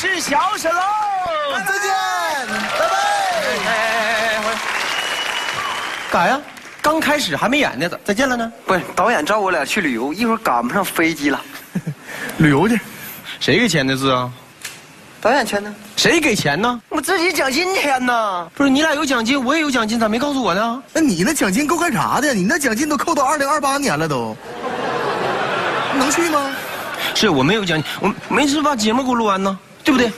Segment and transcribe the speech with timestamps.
[0.00, 0.80] 是小沈喽。
[1.58, 1.90] 再见，
[2.78, 2.96] 拜拜。
[3.36, 4.58] 哎哎哎，回来。
[6.10, 6.40] 干啥呀？
[6.80, 8.50] 刚开始还没演呢，咋再见了呢？
[8.64, 11.38] 不是，导演找我俩去旅游，一会儿赶不上飞机了。
[12.38, 12.80] 旅游去。
[13.40, 14.30] 谁给签的字啊？
[15.20, 15.70] 导演签的。
[15.96, 16.80] 谁给钱呢？
[16.88, 18.48] 我自己奖金签呢。
[18.54, 20.82] 不是你俩有奖金，我也有奖金，咋没告诉我呢？
[20.94, 22.32] 那你那奖金够干啥的？
[22.32, 24.34] 你那奖金都扣到二零二八年了都，
[25.98, 26.50] 能去吗？
[27.14, 29.58] 是我没有奖金，我没事把节目给我录完呢，
[29.90, 30.12] 对不对？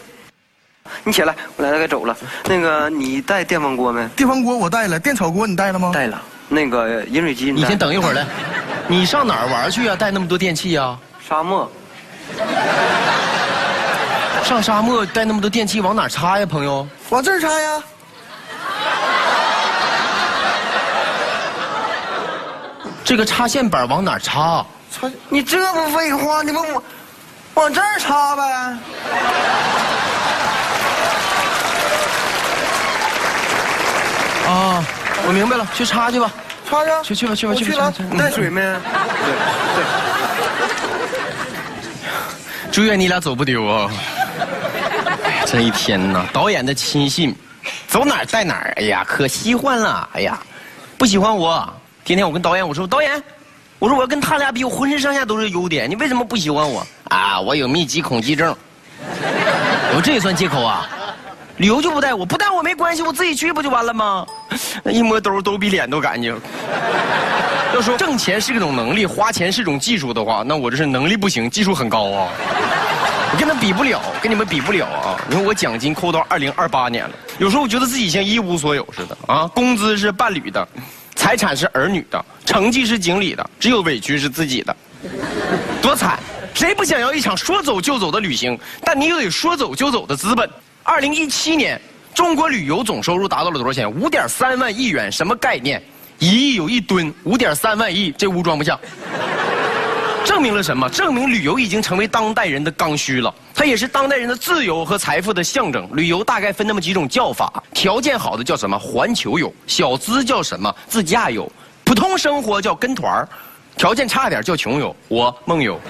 [1.03, 2.15] 你起来，我俩该走了。
[2.45, 4.07] 那个，你带电饭锅没？
[4.09, 5.91] 电饭锅我带了，电炒锅你带了吗？
[5.95, 6.21] 带了。
[6.49, 8.27] 那个饮水机你先等一会儿来。
[8.87, 9.97] 你上哪儿玩去啊？
[9.97, 10.99] 带那么多电器啊？
[11.27, 11.71] 沙漠。
[14.45, 16.87] 上沙漠带那么多电器往哪儿插呀，朋友？
[17.09, 17.83] 往这儿插呀。
[23.03, 24.67] 这个插线板往哪儿插？
[24.91, 25.11] 插？
[25.31, 26.43] 你这不废话？
[26.43, 26.83] 你问我，
[27.55, 28.43] 往这儿插呗。
[34.49, 34.85] 啊，
[35.27, 36.31] 我明白了，去插去吧。
[36.69, 38.17] 插去，去去吧，去吧，去吧。
[38.19, 38.61] 带水没？
[38.63, 38.71] 对
[39.75, 39.85] 对。
[42.73, 43.91] 祝愿你俩走不丢啊！
[45.45, 47.37] 这一天呐，导演的亲信，
[47.87, 48.73] 走哪儿带哪儿。
[48.77, 50.09] 哎呀，可喜欢了。
[50.15, 50.39] 哎呀，
[50.97, 51.71] 不喜欢我。
[52.05, 53.23] 天天我跟导演我说，导演，
[53.79, 56.87] 我说我要跟他俩比，我浑身上下都是优点，你为什么不喜欢我？
[57.13, 58.57] 啊，我有密集恐惧症。
[59.95, 60.89] 我这也算借口啊？
[61.59, 64.27] 旅游就不带我，不带我没关系，我自己去不就完了吗？
[64.83, 66.35] 那一摸兜，兜比脸都干净。
[67.75, 72.29] 要说挣钱是一种能力，花钱是种技术的话，那我这是能力不行，技术很高啊。
[73.31, 75.21] 我跟他比不了，跟你们比不了啊！
[75.29, 79.47] 你看我奖金扣到二零二八年了，有时候我觉得自己像一无所有似的啊。
[79.49, 80.67] 工资是伴侣的，
[81.15, 84.77] 财产是儿女的，成绩是经理的，只有委屈是自己的，
[85.83, 86.19] 多惨！
[86.55, 88.59] 谁不想要一场说走就走的旅行？
[88.85, 90.49] 但你又得说走就走的资本。
[90.83, 91.81] 二零一七年，
[92.15, 93.91] 中国旅游总收入达到了多少钱？
[93.91, 95.83] 五点三万亿元，什么概念？
[96.19, 98.79] 一亿有一吨，五点三万亿，这屋装不下。
[100.25, 100.89] 证明了什么？
[100.89, 103.35] 证明旅游已经成为当代人的刚需了。
[103.55, 105.89] 它也是当代人的自由和财富的象征。
[105.95, 111.51] 旅游大概分那么几种叫法：条件好的叫什么环球游，小资叫什么自驾游，
[111.85, 113.29] 普通生活叫跟团儿
[113.77, 114.95] 条件差点叫穷游。
[115.09, 115.81] 我梦游。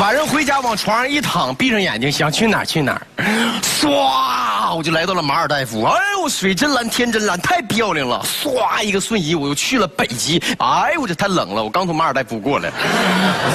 [0.00, 3.00] 晚上回家往床上一躺，闭上眼睛想去哪儿去哪儿，
[3.62, 3.88] 唰
[4.74, 5.82] 我就来到了马尔代夫。
[5.84, 8.22] 哎呦，水真蓝，天真蓝，太漂亮了。
[8.24, 10.42] 唰一个瞬移，我又去了北极。
[10.58, 12.70] 哎呦，我这太冷了，我刚从马尔代夫过来，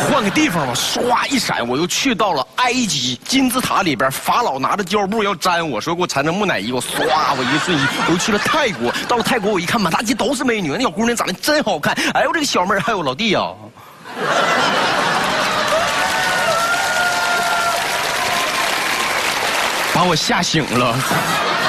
[0.10, 0.74] 换个地方吧。
[0.74, 6.72] 唰一闪，我又去到了埃及金字塔里边，法老拿着胶布要粘我，说给我缠成木乃伊。
[6.72, 6.88] 我唰，
[7.38, 8.92] 我一个瞬移，我又去了泰国。
[9.08, 11.94] 到了泰国，我一看满大街都是美女，那小姑娘长得真好看。
[12.14, 13.42] 哎呦，这个小妹儿还有老弟呀。
[20.00, 20.98] 把我吓醒了。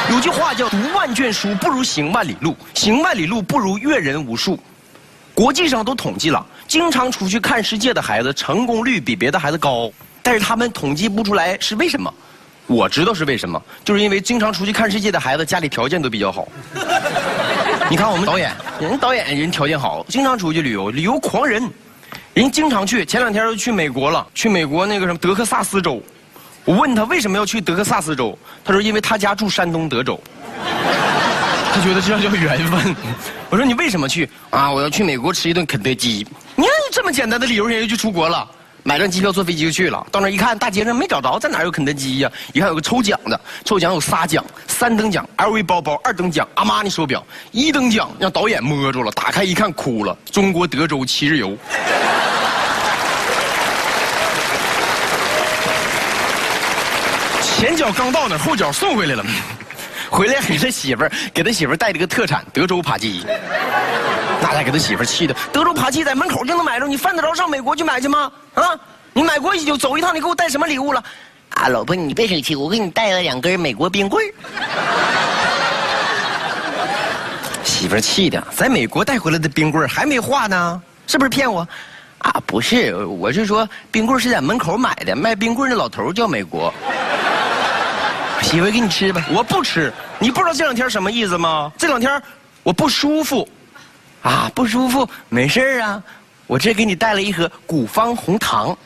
[0.08, 4.56] 有句话叫“读万卷书不如行万里路，行万里路不如阅人无数”。
[5.34, 9.90] 国际上都统计了，经常出去看世界的孩子成功率比别的孩子高，
[10.22, 12.14] 但是他们统计不出来是为什么。
[12.68, 16.46] 我知道是为什么，就是因为经常出去看世界的孩子家里条件都比较好。
[17.90, 21.68] 你看我们导演， 人导演人条件好，经常出去旅游，旅游狂人，
[22.34, 23.04] 人经常去。
[23.04, 26.00] 前两天又去美国了，去美国那个什么德克萨斯州。
[26.64, 30.20] 我问他为什么要去德克萨斯州，他说因为他家住山东德州，
[31.72, 32.94] 他觉得这样叫缘分。
[33.48, 34.70] 我说你为什么去啊？
[34.70, 36.26] 我要去美国吃一顿肯德基。
[36.54, 38.46] 你看这么简单的理由，人家就出国了，
[38.82, 40.06] 买张机票坐飞机就去了。
[40.12, 42.30] 到那一看，大街上没找着，在哪有肯德基呀？
[42.52, 51.56] 一看有个抽奖的，抽奖有仨奖：三等奖 LV 包包，二等奖阿玛尼手表，一等奖让导演摸住了，打开一看哭了，中国德州七日游。
[57.60, 59.22] 前脚刚到那，后脚送回来了。
[60.08, 63.22] 回来给他媳妇儿，给他媳妇儿带了个特产——德州扒鸡。
[64.40, 68.32] 那家给他媳妇儿气的，德州扒鸡在门口就能买着，你犯得着上美国去买去吗？
[68.54, 68.64] 啊，
[69.12, 71.04] 你买过去就走一趟，你给我带什么礼物了？
[71.50, 74.24] 啊，老婆，你别生气，我给你带了两根美国冰棍
[77.62, 81.68] 媳妇儿气的，在美国带回来的冰棍还没化呢，是不是骗我？
[82.20, 86.72] 啊，不是，我是说冰棍是在门口买的，卖冰棍的老头叫美国。
[88.42, 89.92] 媳妇给你吃吧，我不吃。
[90.18, 91.70] 你不知道这两天什么意思吗？
[91.78, 92.20] 这两天
[92.62, 93.48] 我不舒服，
[94.22, 96.02] 啊，不舒服，没事啊。
[96.46, 98.76] 我这给你带了一盒古方红糖，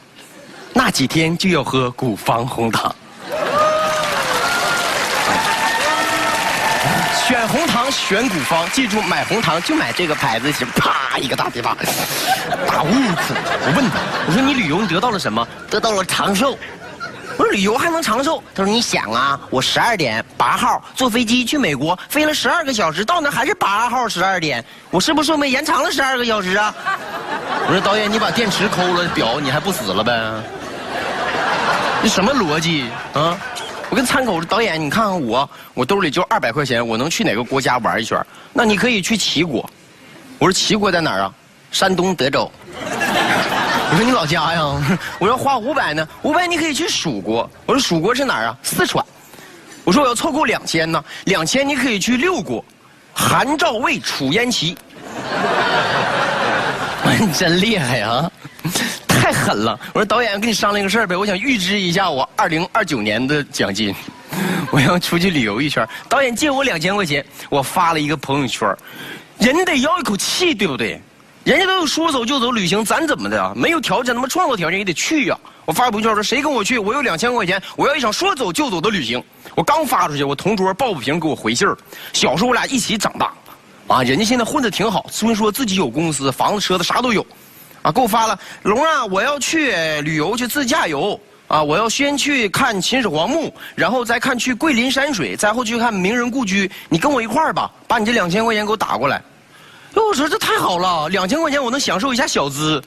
[0.74, 2.94] 那几天就要喝古方红糖。
[7.26, 10.68] 选红糖选古方，记住买红糖就买这个牌子行。
[10.76, 11.74] 啪一个大嘴巴，
[12.66, 13.34] 大悟子。
[13.62, 15.46] 我问他，我说你旅游你得到了什么？
[15.70, 16.58] 得到了长寿。
[17.36, 18.42] 我说旅游还能长寿？
[18.54, 26.74] 他说你想啊，我十二点八号坐飞机去美国，飞了十二个小时，到那还是八号十二点，我是不是说没延长了十二个小时啊？
[27.66, 30.12] 我说导演，你把电池抠了表，你还不死了呗？
[32.02, 32.84] 你什么逻辑
[33.14, 33.36] 啊？
[33.90, 38.24] 我跟参考说导演，你看看我，我兜里就二百块钱，我能去哪个国家玩一圈？
[38.52, 39.68] 那你可以去齐国。
[40.38, 41.32] 我说齐国在哪儿啊？
[41.72, 42.50] 山东德州。
[43.94, 44.98] 我说你老家呀？
[45.20, 47.48] 我要花五百呢，五百你可以去蜀国。
[47.64, 48.58] 我说蜀国是哪儿啊？
[48.60, 49.04] 四川。
[49.84, 52.64] 我说我要凑够两千呢，两千你可以去六国，
[53.12, 54.76] 韩赵魏楚燕齐。
[57.20, 58.28] 你真厉害啊，
[59.06, 59.78] 太狠了！
[59.92, 63.94] 我说导演，跟你商量个事儿呗，我想预支一下我二零二九年的奖金，
[64.72, 65.88] 我要出去旅游一圈。
[66.08, 68.76] 导演借我两千块钱，我发了一个朋友圈，
[69.38, 71.00] 人得要一口气，对不对？
[71.44, 73.52] 人家都有说走就走旅行，咱怎么的啊？
[73.54, 75.38] 没有条件，他妈创造条件也得去呀！
[75.66, 76.78] 我发朋友圈说，谁跟我去？
[76.78, 79.22] 我有两千块钱，我要一场说走就走的旅行。
[79.54, 81.76] 我刚发出去，我同桌鲍不平给我回信儿。
[82.14, 83.30] 小时候我俩一起长大，
[83.88, 87.24] 啊，人家现在混的挺好，虽说自己有公司、房子、车子啥都有，
[87.82, 89.70] 啊，给我发了龙啊，我要去
[90.00, 96.70] 旅游去自驾游啊，我要先去看秦始皇墓，然后再看去桂林山水，再后去看名人故居。
[96.88, 99.22] 你跟我一块儿吧，把你这两千块钱给我打过来。
[100.02, 102.82] 我说这太好了，两千块钱我能享受一下小资，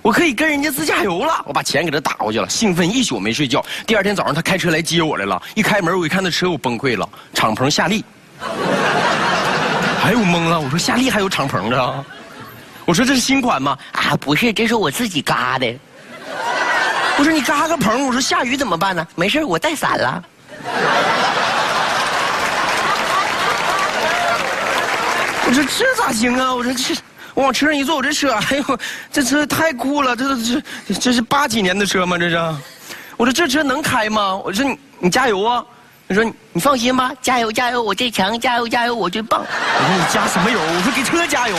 [0.00, 1.42] 我可以跟人家自驾游了。
[1.46, 3.64] 我把钱给他打过去了，兴奋一宿没睡觉。
[3.86, 8.04] 第二天早上他开车来接我来了，一开门我一看那车我崩溃了，敞篷夏利。
[10.02, 12.04] 哎我懵了，我说夏利还有敞篷的？
[12.86, 13.76] 我说这是新款吗？
[13.92, 15.74] 啊不是，这是我自己嘎的。
[17.18, 19.06] 我说你嘎个棚，我说下雨怎么办呢？
[19.14, 20.24] 没事，我带伞了。
[25.50, 26.54] 我说这咋行啊？
[26.54, 26.94] 我说这，
[27.34, 28.78] 我往车上一坐，我这车，哎呦，
[29.10, 30.14] 这车太酷了！
[30.14, 32.16] 这这这这是八几年的车吗？
[32.16, 32.36] 这是？
[33.16, 34.36] 我说这车能开吗？
[34.44, 35.64] 我说你你加油啊！
[36.08, 39.40] 他说你放心吧，加油加油，我最强，加油加油，我最棒。
[39.40, 40.60] 我说你加什么油？
[40.60, 41.56] 我说给车加油，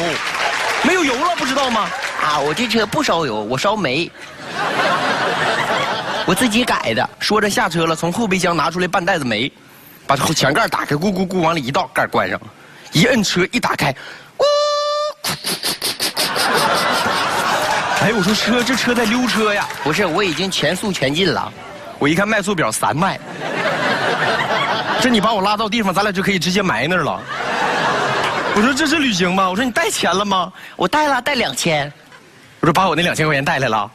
[0.83, 1.89] 没有油了，不知道吗？
[2.23, 4.09] 啊，我这车不烧油，我烧煤，
[6.25, 7.09] 我自己改的。
[7.19, 9.51] 说着下车了，从后备箱拿出来半袋子煤，
[10.07, 12.47] 把后前盖打开，咕咕咕往里一倒，盖关上了。
[12.91, 13.93] 一摁车一打开，
[14.37, 14.43] 呜！
[18.01, 19.67] 哎，我说车这车在溜车呀？
[19.83, 21.51] 不是，我已经全速全进了。
[21.99, 23.19] 我一看迈速表三迈，
[25.01, 27.21] 这你把我拉到地方，咱俩就可以直接埋那儿了。
[28.55, 29.49] 我说这是旅行吗？
[29.49, 30.51] 我说你带钱了吗？
[30.75, 31.91] 我带了，带两千。
[32.59, 33.89] 我说把我那两千块钱带来了，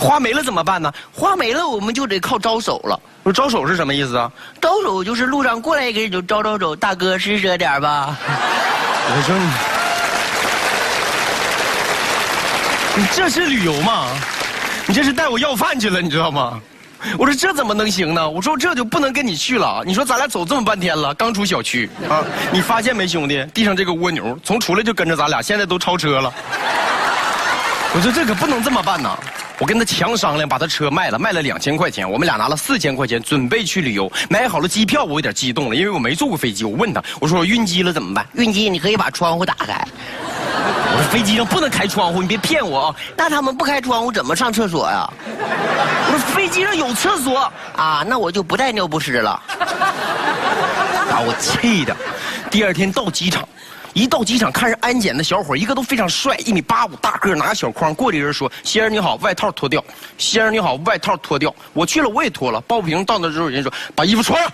[0.00, 0.90] 花没了怎么办呢？
[1.12, 2.98] 花没了我们就得靠招手了。
[3.22, 4.32] 我说招手是什么意思啊？
[4.58, 8.16] 招手就是路上过来一个人就招招手，大哥施舍点吧。
[8.24, 9.36] 我说
[12.96, 14.06] 你，你这是旅游吗？
[14.86, 16.58] 你这是带我要饭去了，你知道吗？
[17.18, 18.30] 我说这怎么能行呢？
[18.30, 19.82] 我说这就不能跟你去了。
[19.84, 23.44] 你说咱俩走这么半天了，刚出小区啊，你发现没，兄弟？
[23.52, 26.32] 地上这个蜗牛从出来就跟着咱俩，现在都超车了。
[27.92, 29.18] 我说这可不能这么办呐。
[29.60, 36.64] 我跟他强商量，把他车卖了，卖了两千块钱，我们俩拿了四千块钱，准备去旅游，买好了机票，我有点激动了，因为我没坐过飞机。
[36.64, 38.26] 我问他，我说我晕机了怎么办？
[38.36, 39.86] 晕机你可以把窗户打开。
[40.92, 42.96] 我说飞机上不能开窗户，你别骗我啊！
[43.14, 45.06] 那他们不开窗户怎么上厕所呀？
[45.28, 49.40] 我说飞机上有厕所啊，那我就不带尿不湿了。
[51.10, 51.94] 把我气的，
[52.50, 53.46] 第二天到机场。
[53.92, 57.94] 一到机场，看着安检的小伙，一个都非常帅，一米八五大个，拿个小筐。
[57.94, 59.84] 过来人说：“先生你好，外套脱掉。
[60.16, 62.60] ”“先生你好，外套脱掉。”我去了，我也脱了。
[62.62, 64.52] 鲍不平到那之后，人说：“把衣服穿上。”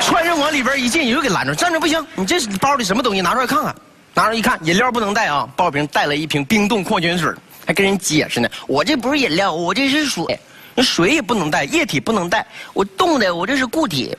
[0.00, 3.20] 穿上往里边一进，又给拦住：“站着不行，你这是包里什么东西？
[3.20, 3.74] 拿出来看看。”
[4.14, 5.46] 拿出来一看，饮料不能带啊。
[5.54, 7.30] 鲍不平带了一瓶冰冻矿泉水，
[7.66, 10.40] 还跟人解释呢：“我这不是饮料，我这是水，
[10.74, 14.16] 那水也不能带，液体不能带，我冻的，我这是固体。”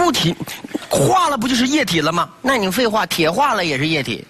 [0.00, 0.34] 固体
[0.88, 2.26] 化了不就是液体了吗？
[2.40, 4.26] 那你废话，铁化了也是液体，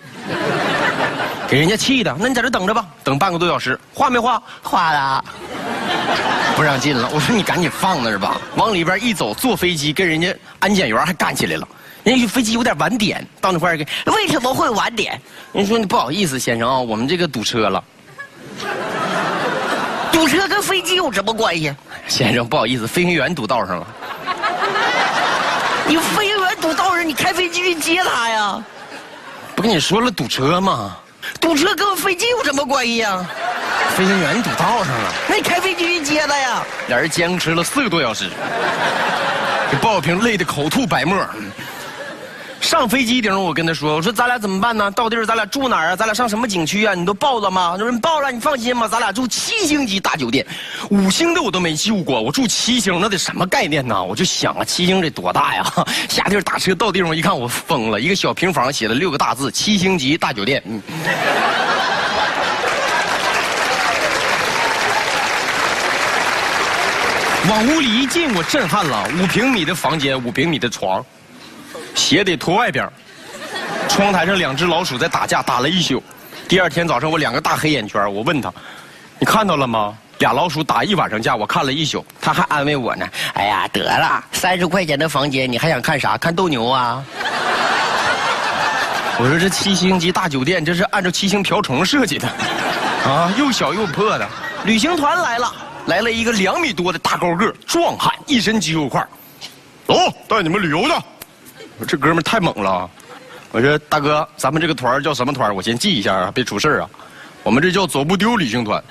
[1.49, 2.15] 给人家气的。
[2.19, 4.43] 那你在这等着吧，等半个多小时，化没化？
[4.65, 5.25] 化了，
[6.57, 7.09] 不让进了。
[7.15, 8.41] 我说你赶紧放那儿吧。
[8.57, 11.67] 往里边一走，坐飞机跟人家安检员还干起来了。
[12.03, 15.21] 人家飞机有点晚点，到那块儿给为什么会晚点？
[15.53, 17.85] 人说你不好意思，先生啊，我们这个堵车了。
[20.11, 21.73] 堵车跟飞机有什么关系？
[22.09, 23.87] 先生不好意思，飞行员堵道上了。
[25.91, 28.63] 你飞行员堵道上，你开飞机去接他呀？
[29.57, 30.97] 不跟你说了堵车吗？
[31.41, 33.27] 堵车跟飞机有什么关系呀？
[33.97, 36.63] 飞行员堵道上了，那你开飞机去接他呀？
[36.87, 38.31] 俩人僵持了四个多小时。
[39.69, 41.19] 给鲍小平累得口吐白沫。
[42.61, 44.91] 上飞机顶，我跟他说：“我说咱俩怎么办呢？
[44.93, 45.97] 到地儿咱俩住哪儿啊？
[45.97, 46.95] 咱俩上什么景区啊？
[46.95, 50.47] 你都报了吗？”他说：“报了，你放心吧，咱俩住七星级大酒店，
[50.91, 54.03] 五星的我都没住过，我住七星那得什么概念呢？
[54.03, 55.65] 我就想啊，七星得多大呀？
[56.09, 60.63] 下地儿打车到地方一看，我疯了，一个小平房写了六个大字：七星级大酒店。
[60.67, 60.81] 嗯。
[67.49, 71.05] 往屋里一进，我震撼了，五平米的房间，五平米的床。
[72.01, 72.89] 鞋得脱外边
[73.87, 76.03] 窗台上两只老鼠在打架，打了一宿。
[76.49, 78.51] 第二天早上，我两个大黑眼圈，我问他
[79.21, 79.95] ：“你看到了吗？
[80.19, 86.17] 俩老鼠打一晚上架，我看了一宿。”他还安慰我呢：“哎呀，得了，三十块钱的房间，你还想看啥？
[86.17, 87.05] 看斗牛啊？”
[89.21, 92.27] 我说：“这七星级大酒店，这是按照七星瓢虫设计的，
[93.05, 94.27] 啊，又小又破的。”
[94.65, 95.53] 旅行团来了，
[95.87, 99.07] 来了一个两米多的大高个壮汉，一身肌肉块。
[99.87, 99.95] 走，
[100.27, 100.93] 带你们旅游去。
[101.87, 102.89] 这哥们太猛了，
[103.53, 105.55] 我说大哥，咱们这个团叫什么团？
[105.55, 106.89] 我先记一下啊，别出事啊。
[107.43, 108.83] 我们这叫走不丢旅行团。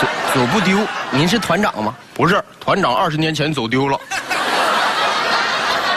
[0.00, 0.78] 走走不丢？
[1.10, 1.94] 您是团长吗？
[2.14, 3.98] 不是，团长二十年前走丢了。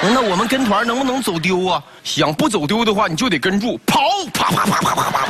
[0.04, 1.82] 那我们跟团能不能走丢啊？
[2.04, 4.02] 想不走丢的话，你就得跟住跑，
[4.34, 5.28] 啪啪啪啪啪啪啪。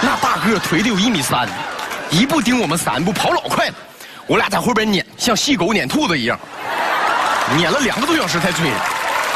[0.00, 1.48] 那大个腿得有一米三，
[2.10, 3.74] 一步盯我们三步，跑老快了。
[4.26, 6.38] 我俩在后边撵，像细狗撵兔子一样，
[7.56, 8.68] 撵了两个多小时才追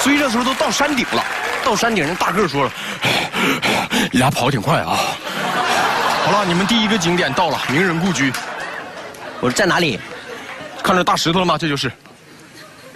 [0.07, 0.17] 上。
[0.17, 1.25] 追的时候都到山顶了，
[1.65, 2.71] 到山顶人大个说了
[4.13, 4.97] ：“你俩跑挺快啊！”
[6.25, 8.33] 好了，你们第一个景点到了，名人故居。
[9.41, 9.99] 我说在哪里？
[10.83, 11.59] 看着大石头了吗？
[11.59, 11.91] 这就是。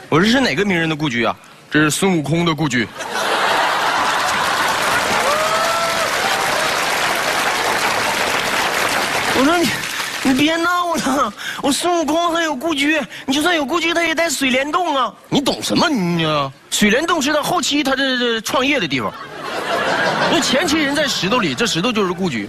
[0.09, 1.35] 我说是哪个名人的故居啊？
[1.69, 2.87] 这是孙悟空的故居。
[9.37, 9.69] 我说你。
[10.23, 15.13] 你别闹了，我孙悟空他有故居，你就算有故居，他也在水帘洞啊！
[15.29, 16.53] 你懂什么你啊？
[16.71, 19.13] 水帘洞是他后期他这这创业的地方，
[20.31, 22.49] 那前期人在石头里，这石头就是故居。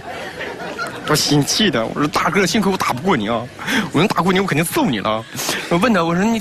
[1.08, 3.42] 我心气的，我说大个，幸亏我打不过你啊！
[3.92, 5.24] 我能打过你，我肯定揍你了。
[5.68, 6.40] 我问他，我说你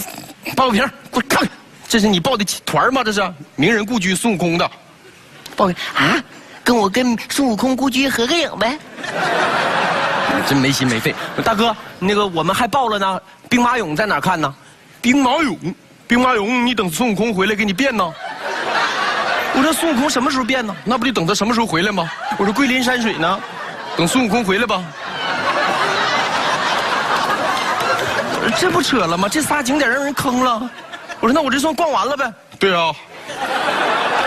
[0.56, 1.48] 报个名，给我看，
[1.88, 3.04] 这是你报的团吗？
[3.04, 3.22] 这是
[3.56, 4.70] 名人故居孙悟空的，
[5.56, 6.22] 报个啊，
[6.64, 8.78] 跟我跟孙悟空故居合个影呗。
[10.48, 13.22] 真没心没肺，大哥，那个我们还报了呢。
[13.50, 14.54] 兵马俑在哪看呢？
[15.02, 15.58] 兵马俑，
[16.08, 18.04] 兵马俑，你等孙悟空回来给你变呢。
[19.54, 20.76] 我说孙悟空什么时候变呢？
[20.84, 22.10] 那不得等他什么时候回来吗？
[22.38, 23.40] 我说桂林山水呢？
[23.98, 24.82] 等孙悟空回来吧。
[28.58, 29.30] 这不扯了吗？
[29.30, 30.70] 这仨景点让人坑了。
[31.20, 32.34] 我说那我这算逛完了呗？
[32.60, 32.94] 对啊。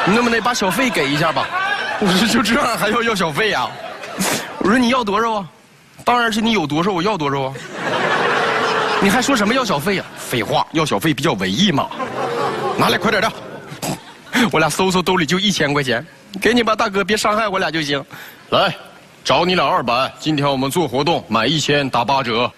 [0.06, 1.46] 你能不能把小费给一下吧？
[1.98, 3.66] 我说就这样还要要小费呀？
[4.58, 5.48] 我说你要多少啊？
[6.02, 7.54] 当然是你有多少我要多少啊！
[9.00, 10.04] 你还说什么要小费呀？
[10.16, 11.88] 废话，要小费比较文艺嘛。
[12.78, 13.32] 拿来，快点的。
[14.50, 16.04] 我俩搜搜兜里就一千块钱，
[16.40, 18.04] 给你吧，大哥，别伤害我俩就行。
[18.50, 18.74] 来，
[19.22, 20.12] 找你俩二百。
[20.18, 22.50] 今天我们做活动，满一千打八折。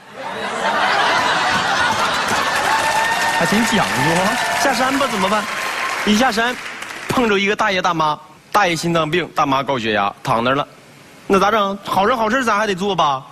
[3.38, 4.32] 还挺讲究啊。
[4.60, 5.44] 下山吧，怎么办？
[6.06, 6.56] 一下山，
[7.08, 8.18] 碰着一个大爷大妈，
[8.50, 10.66] 大爷心脏病，大妈高血压，躺那了。
[11.26, 11.78] 那咋整？
[11.84, 13.24] 好人好事咱还得做吧。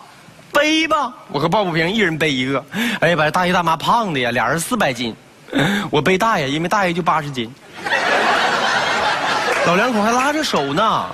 [0.52, 2.64] 背吧，我和鲍不平一人背一个。
[3.00, 5.14] 哎呀，把大爷大妈胖的呀，俩人四百斤，
[5.90, 7.52] 我背大爷，因为大爷就八十斤。
[9.66, 11.06] 老两口还拉着手呢。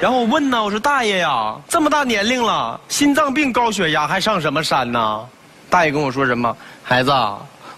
[0.00, 5.24] 然后我问呢，我说大爷呀，这么大年龄了，心脏病、高血压，还上什么山呢？
[5.70, 6.54] 大爷跟我说什么？
[6.82, 7.12] 孩子，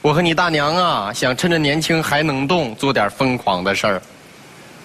[0.00, 4.02] 我和你大娘啊，想趁着年轻还能动，做点疯狂的事儿。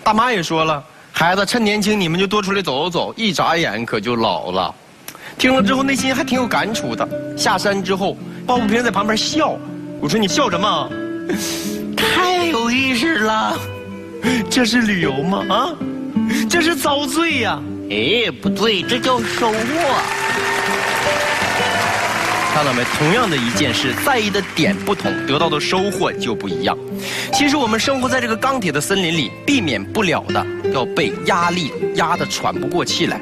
[0.03, 0.84] 大妈也说了，
[1.21, 4.73] 孩子趁年轻你们就多出来走走，一眨眼可就老了。
[5.37, 7.07] 听了之后，内心还挺有感触的。
[7.37, 9.55] 下山之后，鲍不平在旁边笑。
[9.99, 10.89] 我说：“你笑什么？
[11.95, 13.55] 太有意思了，
[14.49, 15.45] 这是旅游吗？
[15.47, 15.69] 啊，
[16.49, 17.61] 这是遭罪呀！
[17.91, 19.57] 哎，不对，这叫收获。”
[22.53, 22.84] 看到没？
[22.98, 26.77] 同样的一件事，在意的点不同，得到的收获就不一样。
[27.31, 33.20] 其实我们生活在这个钢铁的森林里，避免不了的要被压力压得喘不过气来。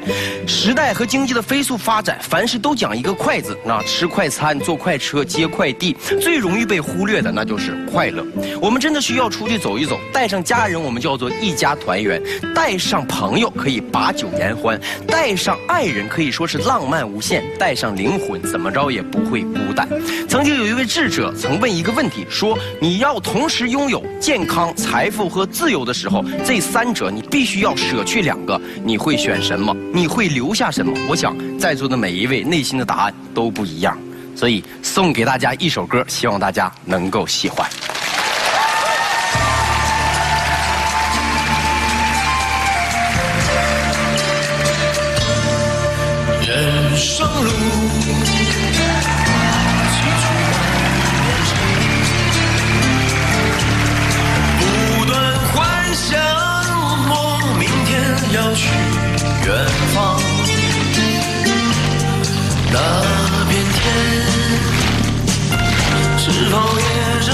[0.48, 3.56] 时代和经济的飞速发展，凡事都讲一个快字。
[3.64, 8.26] 那吃快餐、坐快车、接快递，最容易被忽略的那就是快乐。
[8.60, 12.20] 我们真的需要出去走一走，带上家人，我们叫做一家团圆；
[12.52, 19.19] 带上朋友，可以把酒言欢；带上爱人，可以说是浪漫无限；带上灵魂，怎么着也不。
[19.20, 19.88] 不会孤单。
[20.28, 29.74] 曾经有一位智者曾问一个问题，说你要同时拥有健康、财富和自由的时候，这三者你必须要舍去两个，你会选什么？
[29.92, 30.92] 你会留下什么？
[31.08, 33.96] 我想在座的每一位内心的答案都不一样，
[34.34, 37.68] 所以送给大家一首歌，希望大家能够喜欢。
[59.94, 60.20] 方，
[62.72, 62.76] 那
[63.48, 63.78] 片天
[66.18, 66.84] 是否也
[67.26, 67.28] 仍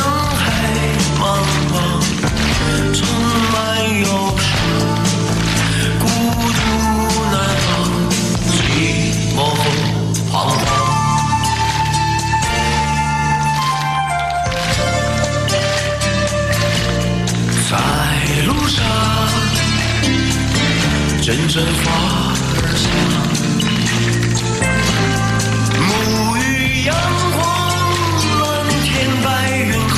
[21.26, 21.90] 阵阵花
[22.54, 22.86] 儿香，
[25.82, 25.90] 沐
[26.38, 26.94] 浴阳
[27.34, 27.42] 光，
[28.42, 28.46] 蓝
[28.84, 29.26] 天白
[29.58, 29.96] 云和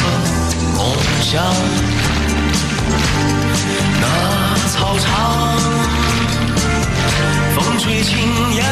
[0.79, 0.81] 梦
[1.21, 1.29] 想。
[4.01, 4.03] 那
[4.71, 5.05] 操场，
[7.55, 8.09] 风吹青
[8.55, 8.65] 烟